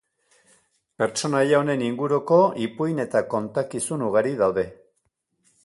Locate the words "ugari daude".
4.07-4.65